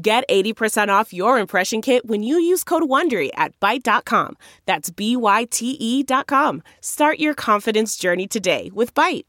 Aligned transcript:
Get 0.00 0.22
80% 0.28 0.90
off 0.90 1.12
your 1.12 1.40
impression 1.40 1.82
kit 1.82 2.06
when 2.06 2.22
you 2.22 2.38
use 2.38 2.62
code 2.62 2.84
WONDERY 2.84 3.30
at 3.34 3.58
Byte.com. 3.58 4.36
That's 4.64 4.90
B-Y-T-E 4.90 6.02
dot 6.04 6.28
com. 6.28 6.62
Start 6.80 7.18
your 7.18 7.34
confidence 7.34 7.96
journey 7.96 8.28
today 8.28 8.70
with 8.72 8.94
Byte. 8.94 9.24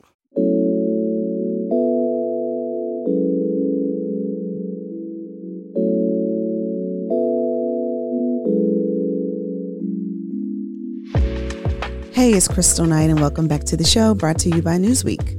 Hey, 12.13 12.33
it's 12.33 12.47
Kristal 12.47 12.87
Knight, 12.87 13.09
and 13.09 13.19
welcome 13.19 13.47
back 13.47 13.63
to 13.63 13.77
the 13.77 13.85
show 13.85 14.13
brought 14.13 14.37
to 14.39 14.49
you 14.49 14.61
by 14.61 14.77
Newsweek. 14.77 15.35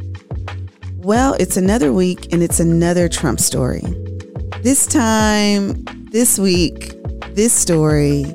Well, 0.97 1.35
it's 1.35 1.57
another 1.57 1.93
week, 1.93 2.33
and 2.33 2.43
it's 2.43 2.59
another 2.59 3.09
Trump 3.09 3.39
story. 3.39 3.83
This 4.63 4.87
time, 4.87 5.85
this 6.11 6.39
week, 6.39 6.93
this 7.35 7.51
story 7.51 8.27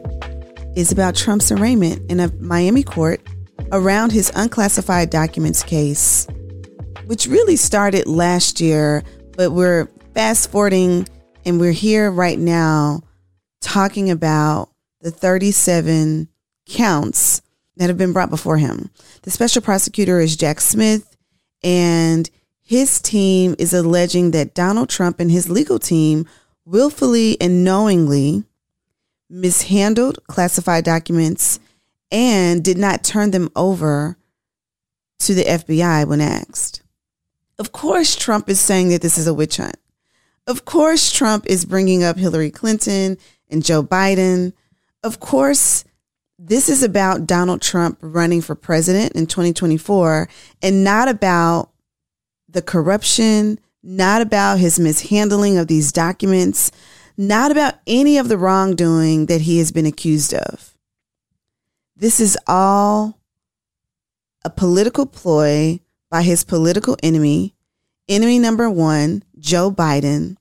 is 0.76 0.92
about 0.92 1.14
Trump's 1.16 1.52
arraignment 1.52 2.10
in 2.10 2.20
a 2.20 2.34
Miami 2.40 2.82
court 2.82 3.22
around 3.72 4.12
his 4.12 4.32
unclassified 4.36 5.12
documents 5.12 5.62
case, 5.62 6.26
which 7.06 7.28
really 7.28 7.56
started 7.56 8.08
last 8.08 8.60
year, 8.60 9.04
but 9.38 9.52
we're 9.52 9.88
fast 10.16 10.50
forwarding 10.50 11.08
and 11.46 11.60
we're 11.60 11.72
here 11.72 12.10
right 12.10 12.40
now 12.40 13.04
talking 13.62 14.10
about 14.10 14.70
the 15.02 15.12
37 15.12 16.28
counts 16.68 17.44
that 17.78 17.88
have 17.88 18.00
been 18.00 18.14
brought 18.14 18.32
before 18.32 18.58
him. 18.58 18.90
The 19.22 19.30
special 19.30 19.62
prosecutor 19.62 20.20
is 20.20 20.36
Jack 20.36 20.60
Smith, 20.60 21.16
and 21.64 22.28
his 22.66 23.00
team 23.00 23.56
is 23.60 23.76
alleging 23.76 24.32
that 24.32 24.56
Donald 24.56 24.90
Trump 24.90 25.20
and 25.20 25.30
his 25.30 25.52
legal 25.52 25.78
team 25.78 26.28
willfully 26.66 27.40
and 27.40 27.64
knowingly 27.64 28.44
mishandled 29.30 30.26
classified 30.26 30.84
documents 30.84 31.60
and 32.12 32.64
did 32.64 32.78
not 32.78 33.04
turn 33.04 33.30
them 33.30 33.52
over 33.56 34.18
to 35.20 35.36
the 35.36 35.44
FBI 35.44 36.08
when 36.08 36.22
asked. 36.22 36.82
Of 37.60 37.72
course, 37.72 38.16
Trump 38.16 38.50
is 38.50 38.60
saying 38.60 38.90
that 38.90 39.02
this 39.02 39.20
is 39.20 39.28
a 39.28 39.34
witch 39.34 39.58
hunt. 39.58 39.78
Of 40.48 40.66
course, 40.66 41.12
Trump 41.12 41.46
is 41.46 41.66
bringing 41.66 42.04
up 42.04 42.18
Hillary 42.18 42.50
Clinton 42.50 43.18
and 43.48 43.64
Joe 43.64 43.84
Biden. 43.84 44.54
Of 45.04 45.20
course, 45.20 45.86
this 46.40 46.68
is 46.68 46.82
about 46.82 47.28
Donald 47.28 47.62
Trump 47.62 48.00
running 48.02 48.42
for 48.42 48.56
president 48.56 49.14
in 49.14 49.28
2024 49.28 50.28
and 50.64 50.84
not 50.84 51.08
about 51.08 51.70
the 52.56 52.62
corruption, 52.62 53.60
not 53.84 54.22
about 54.22 54.60
his 54.60 54.80
mishandling 54.80 55.58
of 55.58 55.68
these 55.68 55.92
documents, 55.92 56.72
not 57.18 57.52
about 57.52 57.76
any 57.86 58.18
of 58.18 58.30
the 58.30 58.38
wrongdoing 58.38 59.26
that 59.26 59.42
he 59.42 59.60
has 59.60 59.74
been 59.74 59.86
accused 59.86 60.34
of. 60.34 60.76
This 61.98 62.20
is 62.22 62.38
all 62.48 63.20
a 64.46 64.50
political 64.50 65.06
ploy 65.06 65.82
by 66.10 66.22
his 66.22 66.46
political 66.46 66.96
enemy, 67.04 67.54
enemy 68.08 68.40
number 68.40 68.70
one, 68.70 69.24
Joe 69.38 69.70
Biden, 69.70 70.38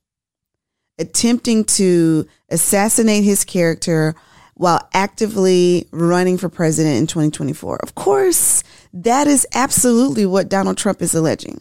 attempting 0.98 1.64
to 1.64 2.28
assassinate 2.48 3.24
his 3.24 3.44
character 3.44 4.14
while 4.54 4.88
actively 4.94 5.88
running 5.90 6.38
for 6.38 6.48
president 6.48 6.96
in 6.96 7.08
2024. 7.08 7.78
Of 7.82 7.96
course, 7.96 8.62
that 8.92 9.26
is 9.26 9.48
absolutely 9.52 10.26
what 10.26 10.48
Donald 10.48 10.78
Trump 10.78 11.02
is 11.02 11.12
alleging. 11.12 11.60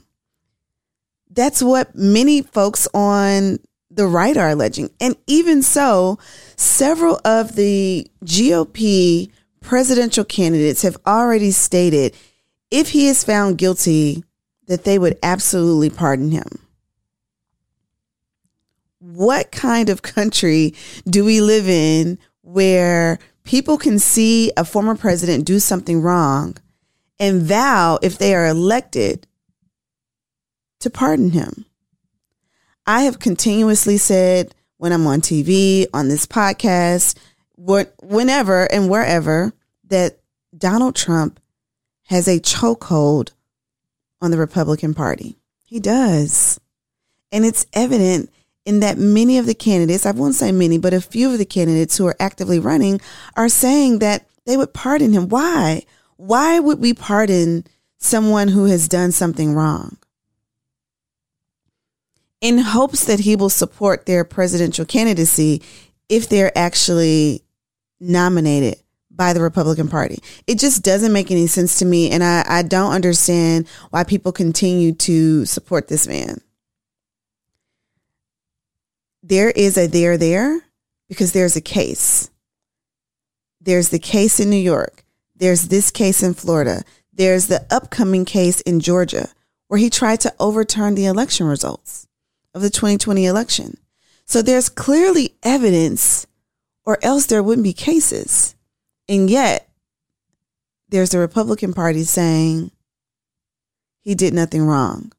That's 1.34 1.64
what 1.64 1.96
many 1.96 2.42
folks 2.42 2.88
on 2.94 3.60
the 3.90 4.08
right 4.08 4.38
are 4.38 4.50
alleging. 4.50 4.90
And 5.00 5.16
even 5.28 5.62
so, 5.62 6.20
several 6.56 7.20
of 7.26 7.56
the 7.56 8.08
GOP 8.24 9.32
presidential 9.62 10.26
candidates 10.26 10.82
have 10.82 10.98
already 11.08 11.52
stated 11.52 12.16
if 12.70 12.90
he 12.90 13.08
is 13.08 13.24
found 13.24 13.58
guilty, 13.58 14.24
that 14.68 14.84
they 14.84 14.98
would 14.98 15.20
absolutely 15.22 15.90
pardon 15.90 16.32
him. 16.32 16.48
What 19.00 19.52
kind 19.52 19.90
of 19.90 20.02
country 20.02 20.74
do 21.06 21.24
we 21.24 21.42
live 21.42 21.68
in 21.68 22.18
where 22.42 23.20
people 23.44 23.78
can 23.78 24.00
see 24.00 24.52
a 24.58 24.66
former 24.66 24.96
president 24.96 25.46
do 25.46 25.60
something 25.60 26.02
wrong 26.02 26.58
and 27.20 27.44
vow, 27.44 28.00
if 28.02 28.18
they 28.18 28.34
are 28.34 28.48
elected, 28.48 29.28
to 30.84 30.90
pardon 30.90 31.32
him. 31.32 31.66
I 32.86 33.04
have 33.04 33.20
continuously 33.20 33.98
said 33.98 34.54
when 34.78 34.92
I'm 34.92 35.08
on 35.08 35.22
TV, 35.22 35.88
on 35.94 36.10
this 36.10 36.26
podcast, 36.26 37.18
whenever 37.58 38.72
and 38.72 38.90
wherever, 38.90 39.54
that 39.86 40.20
Donald 40.58 40.96
Trump 40.96 41.40
has 42.08 42.28
a 42.28 42.40
chokehold 42.40 43.32
on 44.22 44.32
the 44.32 44.38
Republican 44.38 44.94
Party. 44.94 45.38
He 45.66 45.80
does. 45.80 46.60
And 47.32 47.46
it's 47.46 47.66
evident 47.74 48.30
in 48.66 48.82
that 48.82 48.98
many 48.98 49.38
of 49.38 49.46
the 49.46 49.56
candidates, 49.56 50.06
I 50.06 50.12
won't 50.12 50.36
say 50.36 50.52
many, 50.52 50.78
but 50.78 50.94
a 50.94 51.02
few 51.02 51.32
of 51.32 51.38
the 51.38 51.46
candidates 51.46 51.98
who 51.98 52.08
are 52.08 52.16
actively 52.20 52.60
running 52.60 53.02
are 53.36 53.50
saying 53.50 54.00
that 54.00 54.28
they 54.46 54.58
would 54.58 54.74
pardon 54.74 55.14
him. 55.14 55.30
Why? 55.30 55.84
Why 56.18 56.60
would 56.60 56.80
we 56.80 56.94
pardon 56.94 57.66
someone 57.98 58.50
who 58.50 58.66
has 58.66 58.88
done 58.88 59.12
something 59.12 59.54
wrong? 59.54 59.98
In 62.44 62.60
hopes 62.60 63.06
that 63.06 63.22
he 63.22 63.36
will 63.36 63.50
support 63.50 64.06
their 64.06 64.24
presidential 64.24 64.86
candidacy 64.86 65.64
if 66.10 66.30
they're 66.30 66.56
actually 66.56 67.42
nominated 68.00 68.76
by 69.10 69.34
the 69.34 69.42
Republican 69.42 69.88
Party. 69.88 70.20
It 70.46 70.60
just 70.60 70.84
doesn't 70.84 71.14
make 71.14 71.32
any 71.32 71.48
sense 71.48 71.80
to 71.80 71.86
me. 71.86 72.12
And 72.12 72.24
I, 72.24 72.44
I 72.48 72.62
don't 72.64 72.92
understand 72.92 73.68
why 73.90 74.04
people 74.04 74.32
continue 74.32 74.92
to 74.94 75.46
support 75.46 75.88
this 75.88 76.08
man 76.08 76.42
there 79.24 79.50
is 79.50 79.78
a 79.78 79.88
there 79.88 80.18
there 80.18 80.60
because 81.08 81.32
there's 81.32 81.56
a 81.56 81.62
case. 81.62 82.30
There's 83.62 83.90
the 83.90 84.00
case 84.00 84.40
in 84.40 84.50
New 84.50 84.58
York. 84.58 85.06
There's 85.36 85.70
this 85.70 85.90
case 85.90 86.22
in 86.22 86.34
Florida. 86.34 86.84
There's 87.14 87.48
the 87.48 87.66
upcoming 87.72 88.26
case 88.26 88.60
in 88.62 88.82
Georgia 88.82 89.30
where 89.70 89.80
he 89.80 89.90
tried 89.90 90.20
to 90.22 90.34
overturn 90.40 90.96
the 90.96 91.06
election 91.06 91.48
results 91.48 92.08
of 92.54 92.62
the 92.62 92.70
2020 92.70 93.26
election. 93.26 93.78
So 94.26 94.42
there's 94.42 94.70
clearly 94.70 95.36
evidence 95.44 96.28
or 96.86 96.98
else 97.02 97.26
there 97.26 97.44
wouldn't 97.44 97.64
be 97.64 97.74
cases. 97.74 98.56
And 99.10 99.30
yet 99.30 99.70
there's 100.90 101.10
the 101.10 101.20
Republican 101.20 101.74
Party 101.74 102.04
saying 102.04 102.72
he 104.02 104.16
did 104.16 104.34
nothing 104.34 104.66
wrong 104.66 105.12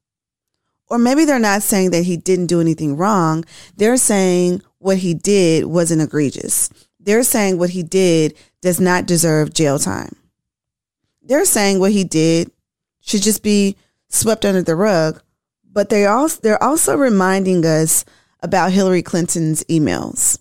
or 0.87 0.97
maybe 0.97 1.25
they're 1.25 1.39
not 1.39 1.63
saying 1.63 1.91
that 1.91 2.03
he 2.03 2.17
didn't 2.17 2.47
do 2.47 2.61
anything 2.61 2.95
wrong. 2.97 3.43
They're 3.75 3.97
saying 3.97 4.61
what 4.77 4.97
he 4.97 5.13
did 5.13 5.65
wasn't 5.65 6.01
egregious. 6.01 6.69
They're 6.99 7.23
saying 7.23 7.57
what 7.57 7.71
he 7.71 7.83
did 7.83 8.35
does 8.61 8.79
not 8.79 9.05
deserve 9.05 9.53
jail 9.53 9.79
time. 9.79 10.15
They're 11.21 11.45
saying 11.45 11.79
what 11.79 11.91
he 11.91 12.03
did 12.03 12.51
should 13.01 13.23
just 13.23 13.43
be 13.43 13.77
swept 14.09 14.45
under 14.45 14.61
the 14.61 14.75
rug. 14.75 15.21
But 15.75 15.89
they 15.89 16.05
also, 16.05 16.39
they're 16.41 16.63
also 16.63 16.95
reminding 16.95 17.65
us 17.65 18.05
about 18.41 18.71
Hillary 18.71 19.03
Clinton's 19.03 19.63
emails. 19.65 20.39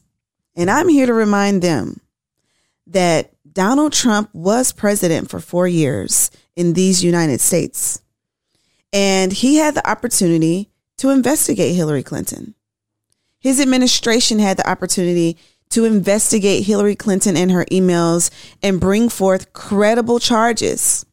And 0.57 0.71
I'm 0.71 0.89
here 0.89 1.07
to 1.07 1.13
remind 1.13 1.61
them 1.61 2.01
that 2.87 3.33
Donald 3.53 3.93
Trump 3.93 4.31
was 4.33 4.73
president 4.73 5.29
for 5.29 5.41
four 5.41 5.67
years 5.67 6.31
in 6.55 6.73
these 6.75 7.03
United 7.03 7.41
States. 7.41 8.01
And 8.93 9.33
he 9.33 9.57
had 9.57 9.75
the 9.75 9.91
opportunity 9.91 10.71
to 10.99 11.11
investigate 11.11 11.75
Hillary 11.75 12.05
Clinton. 12.05 12.55
His 13.41 13.61
administration 13.61 14.39
had 14.39 14.57
the 14.57 14.71
opportunity 14.71 15.37
to 15.71 15.85
investigate 15.85 16.65
Hillary 16.65 16.95
Clinton 16.95 17.37
and 17.37 17.51
her 17.51 17.65
emails 17.73 18.31
and 18.63 18.81
bring 18.81 19.09
forth 19.09 19.53
credible 19.53 20.21
charges. 20.21 21.05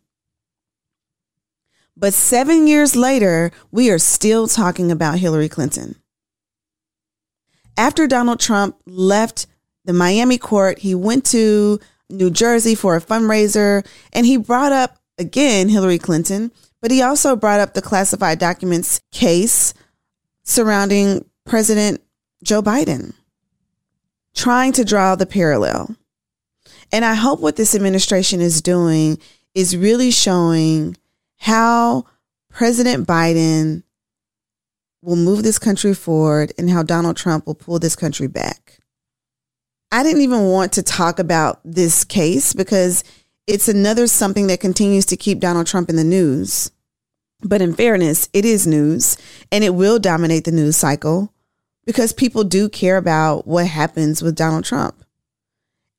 But 2.01 2.15
seven 2.15 2.67
years 2.67 2.95
later, 2.95 3.51
we 3.71 3.91
are 3.91 3.99
still 3.99 4.47
talking 4.47 4.91
about 4.91 5.19
Hillary 5.19 5.47
Clinton. 5.47 5.95
after 7.77 8.07
Donald 8.07 8.39
Trump 8.39 8.75
left 8.85 9.47
the 9.85 9.93
Miami 9.93 10.37
court, 10.37 10.79
he 10.79 10.93
went 10.93 11.25
to 11.27 11.79
New 12.09 12.29
Jersey 12.29 12.75
for 12.75 12.95
a 12.95 13.01
fundraiser 13.01 13.85
and 14.13 14.25
he 14.25 14.37
brought 14.37 14.71
up 14.71 14.97
again 15.17 15.69
Hillary 15.69 15.97
Clinton, 15.97 16.51
but 16.81 16.91
he 16.91 17.01
also 17.01 17.35
brought 17.35 17.59
up 17.59 17.73
the 17.73 17.81
classified 17.81 18.39
documents 18.39 18.99
case 19.11 19.73
surrounding 20.43 21.23
President 21.45 22.01
Joe 22.43 22.61
Biden, 22.61 23.13
trying 24.35 24.73
to 24.73 24.83
draw 24.83 25.15
the 25.15 25.25
parallel. 25.27 25.95
And 26.91 27.05
I 27.05 27.13
hope 27.13 27.39
what 27.39 27.55
this 27.55 27.75
administration 27.75 28.41
is 28.41 28.61
doing 28.61 29.17
is 29.53 29.77
really 29.77 30.11
showing 30.11 30.97
how 31.41 32.05
President 32.51 33.07
Biden 33.07 33.81
will 35.01 35.15
move 35.15 35.41
this 35.41 35.57
country 35.57 35.95
forward 35.95 36.53
and 36.55 36.69
how 36.69 36.83
Donald 36.83 37.17
Trump 37.17 37.47
will 37.47 37.55
pull 37.55 37.79
this 37.79 37.95
country 37.95 38.27
back. 38.27 38.77
I 39.91 40.03
didn't 40.03 40.21
even 40.21 40.49
want 40.49 40.73
to 40.73 40.83
talk 40.83 41.17
about 41.17 41.59
this 41.65 42.03
case 42.03 42.53
because 42.53 43.03
it's 43.47 43.67
another 43.67 44.05
something 44.05 44.45
that 44.47 44.59
continues 44.59 45.07
to 45.07 45.17
keep 45.17 45.39
Donald 45.39 45.65
Trump 45.65 45.89
in 45.89 45.95
the 45.95 46.03
news. 46.03 46.69
But 47.41 47.63
in 47.63 47.73
fairness, 47.73 48.29
it 48.33 48.45
is 48.45 48.67
news 48.67 49.17
and 49.51 49.63
it 49.63 49.73
will 49.73 49.97
dominate 49.97 50.45
the 50.45 50.51
news 50.51 50.77
cycle 50.77 51.33
because 51.87 52.13
people 52.13 52.43
do 52.43 52.69
care 52.69 52.97
about 52.97 53.47
what 53.47 53.65
happens 53.65 54.21
with 54.21 54.35
Donald 54.35 54.63
Trump. 54.63 55.03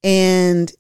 And 0.04 0.72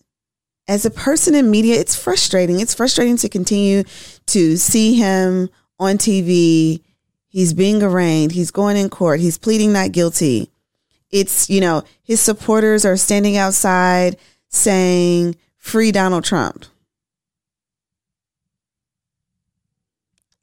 as 0.68 0.84
a 0.84 0.90
person 0.90 1.34
in 1.34 1.50
media, 1.50 1.78
it's 1.78 1.96
frustrating. 1.96 2.60
It's 2.60 2.74
frustrating 2.74 3.16
to 3.18 3.28
continue 3.28 3.84
to 4.26 4.56
see 4.56 4.94
him 4.94 5.50
on 5.78 5.98
TV. 5.98 6.82
He's 7.28 7.52
being 7.52 7.82
arraigned. 7.82 8.32
He's 8.32 8.50
going 8.50 8.76
in 8.76 8.88
court. 8.88 9.20
He's 9.20 9.38
pleading 9.38 9.72
not 9.72 9.92
guilty. 9.92 10.50
It's, 11.10 11.50
you 11.50 11.60
know, 11.60 11.82
his 12.02 12.20
supporters 12.20 12.84
are 12.84 12.96
standing 12.96 13.36
outside 13.36 14.16
saying, 14.48 15.36
free 15.58 15.92
Donald 15.92 16.24
Trump. 16.24 16.64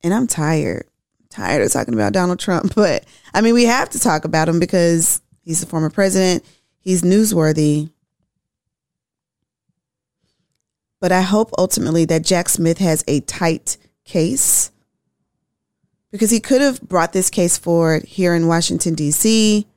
And 0.04 0.14
I'm 0.14 0.28
tired, 0.28 0.88
tired 1.30 1.62
of 1.62 1.72
talking 1.72 1.94
about 1.94 2.14
Donald 2.14 2.40
Trump. 2.40 2.74
But 2.76 3.06
I 3.34 3.42
mean, 3.42 3.54
we 3.54 3.66
have 3.66 3.90
to 3.92 4.00
talk 4.00 4.26
about 4.26 4.50
him 4.50 4.60
because 4.60 5.22
he's 5.42 5.60
the 5.60 5.66
former 5.66 5.90
president. 5.90 6.46
He's 6.80 7.02
newsworthy. 7.02 7.92
But 11.00 11.12
I 11.12 11.22
hope 11.22 11.52
ultimately 11.58 12.06
that 12.06 12.24
Jack 12.24 12.50
Smith 12.50 12.80
has 12.80 13.04
a 13.08 13.22
tight 13.22 13.78
case 14.04 14.72
because 16.12 16.32
he 16.32 16.40
could 16.40 16.62
have 16.62 16.82
brought 16.82 17.14
this 17.14 17.30
case 17.30 17.58
forward 17.58 18.04
here 18.04 18.34
in 18.34 18.48
Washington, 18.48 18.96
D.C., 18.96 19.68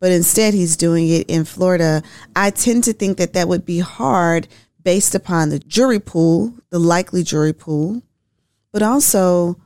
but 0.00 0.12
instead 0.12 0.52
he's 0.52 0.76
doing 0.76 1.08
it 1.08 1.28
in 1.30 1.44
Florida. 1.44 2.02
I 2.34 2.50
tend 2.50 2.84
to 2.84 2.92
think 2.92 3.16
that 3.18 3.32
that 3.32 3.48
would 3.48 3.64
be 3.64 3.78
hard 3.78 4.48
based 4.82 5.14
upon 5.14 5.48
the 5.48 5.58
jury 5.58 6.00
pool, 6.00 6.54
the 6.70 6.78
likely 6.78 7.22
jury 7.22 7.52
pool, 7.52 8.02
but 8.72 8.82
also 8.82 9.58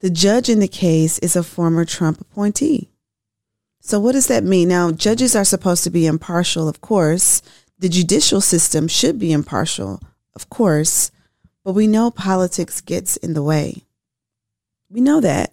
the 0.00 0.10
judge 0.10 0.48
in 0.48 0.60
the 0.60 0.68
case 0.68 1.18
is 1.18 1.36
a 1.36 1.42
former 1.42 1.84
Trump 1.84 2.20
appointee. 2.20 2.90
So, 3.80 4.00
what 4.00 4.12
does 4.12 4.28
that 4.28 4.44
mean? 4.44 4.68
Now, 4.68 4.90
judges 4.90 5.36
are 5.36 5.44
supposed 5.44 5.84
to 5.84 5.90
be 5.90 6.06
impartial, 6.06 6.68
of 6.68 6.80
course. 6.80 7.42
The 7.78 7.90
judicial 7.90 8.40
system 8.40 8.88
should 8.88 9.18
be 9.18 9.32
impartial, 9.32 10.00
of 10.36 10.50
course, 10.50 11.10
but 11.64 11.72
we 11.72 11.86
know 11.86 12.10
politics 12.10 12.80
gets 12.80 13.16
in 13.16 13.34
the 13.34 13.42
way. 13.42 13.84
We 14.90 15.00
know 15.00 15.20
that. 15.20 15.52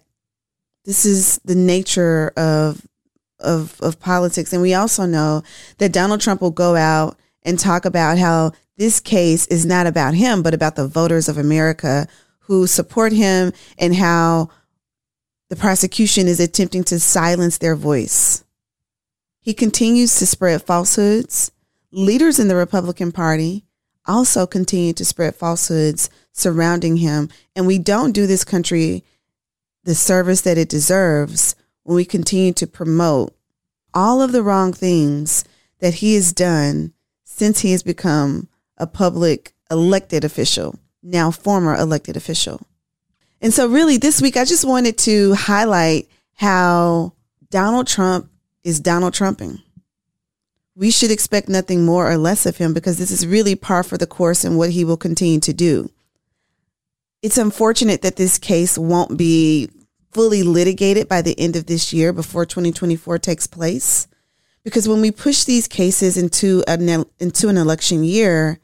This 0.84 1.04
is 1.04 1.40
the 1.44 1.54
nature 1.54 2.32
of 2.36 2.86
of 3.38 3.80
of 3.80 3.98
politics 3.98 4.52
and 4.52 4.62
we 4.62 4.72
also 4.72 5.04
know 5.04 5.42
that 5.78 5.92
Donald 5.92 6.20
Trump 6.20 6.40
will 6.40 6.52
go 6.52 6.76
out 6.76 7.18
and 7.42 7.58
talk 7.58 7.84
about 7.84 8.16
how 8.16 8.52
this 8.76 9.00
case 9.00 9.48
is 9.48 9.66
not 9.66 9.88
about 9.88 10.14
him 10.14 10.42
but 10.42 10.54
about 10.54 10.76
the 10.76 10.86
voters 10.86 11.28
of 11.28 11.38
America 11.38 12.06
who 12.40 12.68
support 12.68 13.12
him 13.12 13.52
and 13.78 13.96
how 13.96 14.48
the 15.48 15.56
prosecution 15.56 16.28
is 16.28 16.40
attempting 16.40 16.84
to 16.84 17.00
silence 17.00 17.58
their 17.58 17.76
voice. 17.76 18.44
He 19.40 19.54
continues 19.54 20.16
to 20.18 20.26
spread 20.26 20.62
falsehoods. 20.62 21.50
Leaders 21.90 22.38
in 22.38 22.48
the 22.48 22.56
Republican 22.56 23.12
Party 23.12 23.64
also 24.06 24.46
continue 24.46 24.92
to 24.94 25.04
spread 25.04 25.34
falsehoods 25.34 26.10
surrounding 26.32 26.98
him. 26.98 27.28
And 27.54 27.66
we 27.66 27.78
don't 27.78 28.12
do 28.12 28.26
this 28.26 28.44
country 28.44 29.04
the 29.84 29.94
service 29.94 30.42
that 30.42 30.58
it 30.58 30.68
deserves 30.68 31.56
when 31.82 31.96
we 31.96 32.04
continue 32.04 32.52
to 32.52 32.66
promote 32.66 33.34
all 33.94 34.22
of 34.22 34.32
the 34.32 34.42
wrong 34.42 34.72
things 34.72 35.44
that 35.80 35.94
he 35.94 36.14
has 36.14 36.32
done 36.32 36.92
since 37.24 37.60
he 37.60 37.72
has 37.72 37.82
become 37.82 38.48
a 38.78 38.86
public 38.86 39.52
elected 39.70 40.24
official, 40.24 40.78
now 41.02 41.30
former 41.30 41.74
elected 41.74 42.16
official. 42.16 42.60
And 43.40 43.52
so, 43.52 43.66
really, 43.66 43.96
this 43.96 44.22
week, 44.22 44.36
I 44.36 44.44
just 44.44 44.64
wanted 44.64 44.96
to 44.98 45.34
highlight 45.34 46.08
how 46.34 47.14
Donald 47.50 47.88
Trump 47.88 48.30
is 48.62 48.78
Donald 48.78 49.14
Trumping 49.14 49.60
we 50.74 50.90
should 50.90 51.10
expect 51.10 51.48
nothing 51.48 51.84
more 51.84 52.10
or 52.10 52.16
less 52.16 52.46
of 52.46 52.56
him 52.56 52.72
because 52.72 52.98
this 52.98 53.10
is 53.10 53.26
really 53.26 53.54
par 53.54 53.82
for 53.82 53.98
the 53.98 54.06
course 54.06 54.44
and 54.44 54.56
what 54.56 54.70
he 54.70 54.84
will 54.84 54.96
continue 54.96 55.40
to 55.40 55.52
do. 55.52 55.90
It's 57.20 57.38
unfortunate 57.38 58.02
that 58.02 58.16
this 58.16 58.38
case 58.38 58.78
won't 58.78 59.16
be 59.16 59.70
fully 60.12 60.42
litigated 60.42 61.08
by 61.08 61.22
the 61.22 61.38
end 61.38 61.56
of 61.56 61.66
this 61.66 61.92
year 61.92 62.12
before 62.12 62.46
2024 62.46 63.18
takes 63.18 63.46
place. 63.46 64.08
Because 64.64 64.88
when 64.88 65.00
we 65.00 65.10
push 65.10 65.44
these 65.44 65.66
cases 65.66 66.16
into 66.16 66.62
an, 66.68 67.04
into 67.18 67.48
an 67.48 67.56
election 67.56 68.04
year, 68.04 68.58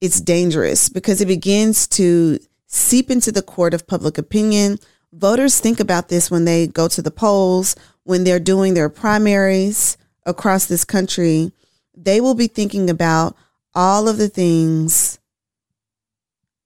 it's 0.00 0.20
dangerous 0.20 0.88
because 0.88 1.20
it 1.20 1.28
begins 1.28 1.86
to 1.88 2.38
seep 2.66 3.10
into 3.10 3.32
the 3.32 3.42
court 3.42 3.72
of 3.72 3.86
public 3.86 4.18
opinion. 4.18 4.78
Voters 5.12 5.60
think 5.60 5.80
about 5.80 6.08
this 6.08 6.30
when 6.30 6.44
they 6.44 6.66
go 6.66 6.88
to 6.88 7.00
the 7.00 7.10
polls, 7.10 7.74
when 8.02 8.24
they're 8.24 8.40
doing 8.40 8.74
their 8.74 8.90
primaries, 8.90 9.96
across 10.26 10.66
this 10.66 10.84
country, 10.84 11.52
they 11.96 12.20
will 12.20 12.34
be 12.34 12.46
thinking 12.46 12.90
about 12.90 13.36
all 13.74 14.08
of 14.08 14.18
the 14.18 14.28
things 14.28 15.18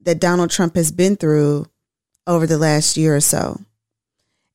that 0.00 0.20
Donald 0.20 0.50
Trump 0.50 0.76
has 0.76 0.92
been 0.92 1.16
through 1.16 1.66
over 2.26 2.46
the 2.46 2.58
last 2.58 2.96
year 2.96 3.16
or 3.16 3.20
so. 3.20 3.60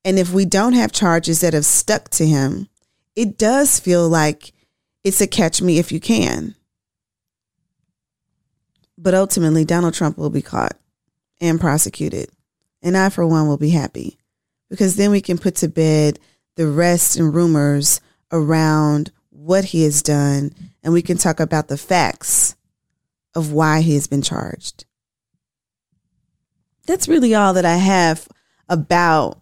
And 0.05 0.19
if 0.19 0.31
we 0.31 0.45
don't 0.45 0.73
have 0.73 0.91
charges 0.91 1.41
that 1.41 1.53
have 1.53 1.65
stuck 1.65 2.09
to 2.11 2.25
him, 2.25 2.67
it 3.15 3.37
does 3.37 3.79
feel 3.79 4.07
like 4.09 4.51
it's 5.03 5.21
a 5.21 5.27
catch 5.27 5.61
me 5.61 5.79
if 5.79 5.91
you 5.91 5.99
can. 5.99 6.55
But 8.97 9.13
ultimately, 9.13 9.65
Donald 9.65 9.93
Trump 9.93 10.17
will 10.17 10.29
be 10.29 10.41
caught 10.41 10.77
and 11.41 11.59
prosecuted. 11.59 12.29
And 12.81 12.97
I, 12.97 13.09
for 13.09 13.25
one, 13.25 13.47
will 13.47 13.57
be 13.57 13.69
happy 13.69 14.17
because 14.69 14.95
then 14.95 15.11
we 15.11 15.21
can 15.21 15.37
put 15.37 15.55
to 15.57 15.67
bed 15.67 16.19
the 16.55 16.67
rest 16.67 17.17
and 17.17 17.33
rumors 17.33 18.01
around 18.33 19.11
what 19.29 19.65
he 19.65 19.83
has 19.83 20.01
done, 20.01 20.53
and 20.83 20.91
we 20.91 21.01
can 21.01 21.17
talk 21.17 21.39
about 21.39 21.69
the 21.69 21.77
facts 21.77 22.57
of 23.35 23.53
why 23.53 23.81
he 23.81 23.93
has 23.93 24.07
been 24.07 24.21
charged. 24.21 24.85
That's 26.85 27.07
really 27.07 27.33
all 27.33 27.53
that 27.53 27.63
I 27.63 27.77
have 27.77 28.27
about 28.67 29.39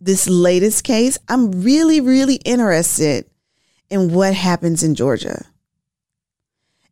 this 0.00 0.28
latest 0.28 0.84
case. 0.84 1.18
I'm 1.28 1.62
really, 1.62 2.00
really 2.00 2.36
interested 2.36 3.24
in 3.88 4.12
what 4.12 4.34
happens 4.34 4.82
in 4.82 4.94
Georgia. 4.94 5.46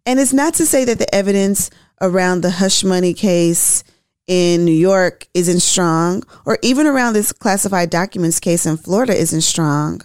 And 0.05 0.19
it's 0.19 0.33
not 0.33 0.55
to 0.55 0.67
say 0.67 0.85
that 0.85 0.99
the 0.99 1.15
evidence 1.15 1.71
around 2.01 2.41
the 2.41 2.51
hush 2.51 2.83
money 2.83 3.15
case 3.15 3.85
in 4.27 4.65
New 4.65 4.73
York 4.73 5.27
isn't 5.35 5.61
strong, 5.61 6.23
or 6.45 6.59
even 6.63 6.87
around 6.87 7.13
this 7.13 7.33
classified 7.33 7.91
documents 7.91 8.41
case 8.41 8.67
in 8.67 8.77
Florida 8.77 9.15
isn't 9.15 9.43
strong 9.43 10.03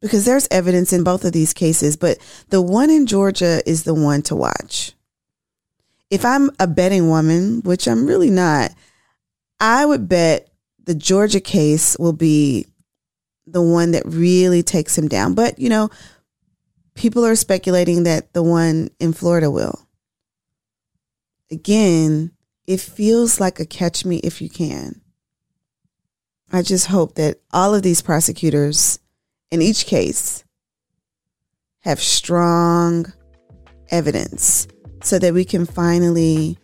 because 0.00 0.24
there's 0.24 0.48
evidence 0.50 0.92
in 0.92 1.04
both 1.04 1.24
of 1.24 1.32
these 1.32 1.52
cases, 1.52 1.96
but 1.96 2.18
the 2.48 2.62
one 2.62 2.90
in 2.90 3.06
Georgia 3.06 3.60
is 3.68 3.84
the 3.84 3.94
one 3.94 4.22
to 4.22 4.34
watch. 4.34 4.92
If 6.10 6.24
I'm 6.24 6.50
a 6.58 6.66
betting 6.66 7.08
woman, 7.08 7.60
which 7.62 7.86
I'm 7.86 8.06
really 8.06 8.30
not, 8.30 8.72
I 9.60 9.84
would 9.84 10.08
bet 10.08 10.48
the 10.84 10.94
Georgia 10.94 11.40
case 11.40 11.96
will 11.98 12.14
be 12.14 12.66
the 13.46 13.62
one 13.62 13.92
that 13.92 14.06
really 14.06 14.62
takes 14.62 14.96
him 14.96 15.08
down. 15.08 15.34
But, 15.34 15.58
you 15.58 15.68
know, 15.68 15.90
people 16.94 17.24
are 17.24 17.36
speculating 17.36 18.04
that 18.04 18.32
the 18.32 18.42
one 18.42 18.90
in 18.98 19.12
Florida 19.12 19.50
will. 19.50 19.86
Again, 21.50 22.32
it 22.66 22.80
feels 22.80 23.40
like 23.40 23.60
a 23.60 23.66
catch 23.66 24.04
me 24.04 24.18
if 24.18 24.40
you 24.40 24.48
can. 24.48 25.00
I 26.52 26.62
just 26.62 26.86
hope 26.86 27.14
that 27.16 27.40
all 27.52 27.74
of 27.74 27.82
these 27.82 28.02
prosecutors 28.02 28.98
in 29.50 29.60
each 29.62 29.86
case 29.86 30.44
have 31.80 32.00
strong 32.00 33.12
evidence 33.90 34.68
so 35.02 35.18
that 35.18 35.34
we 35.34 35.44
can 35.44 35.66
finally 35.66 36.58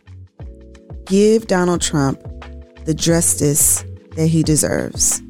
give 1.06 1.46
Donald 1.46 1.80
Trump 1.80 2.20
the 2.84 2.94
justice 2.94 3.84
that 4.14 4.26
he 4.26 4.42
deserves 4.42 5.20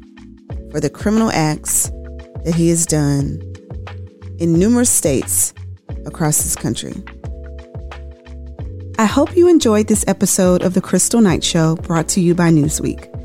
for 0.71 0.79
the 0.79 0.89
criminal 0.89 1.31
acts 1.31 1.89
that 2.43 2.53
he 2.55 2.69
has 2.69 2.85
done 2.85 3.41
in 4.39 4.53
numerous 4.53 4.89
states 4.89 5.53
across 6.05 6.43
this 6.43 6.55
country. 6.55 6.93
I 8.99 9.05
hope 9.05 9.35
you 9.35 9.47
enjoyed 9.47 9.87
this 9.87 10.03
episode 10.07 10.63
of 10.63 10.73
The 10.73 10.81
Kristal 10.81 11.21
Knight 11.21 11.43
Show 11.43 11.75
brought 11.75 12.07
to 12.09 12.21
you 12.21 12.35
by 12.35 12.49
Newsweek. 12.49 13.16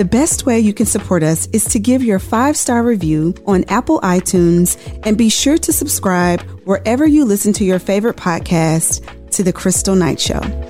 The 0.00 0.06
best 0.06 0.46
way 0.46 0.58
you 0.58 0.72
can 0.72 0.86
support 0.86 1.22
us 1.22 1.46
is 1.48 1.64
to 1.64 1.78
give 1.78 2.02
your 2.02 2.18
five 2.18 2.56
star 2.56 2.82
review 2.82 3.34
on 3.46 3.64
Apple 3.64 4.00
iTunes 4.00 4.78
and 5.02 5.18
be 5.18 5.28
sure 5.28 5.58
to 5.58 5.74
subscribe 5.74 6.40
wherever 6.64 7.06
you 7.06 7.26
listen 7.26 7.52
to 7.52 7.66
your 7.66 7.78
favorite 7.78 8.16
podcast 8.16 9.04
to 9.32 9.42
The 9.42 9.52
Kristal 9.52 9.98
Knight 9.98 10.18
Show. 10.18 10.69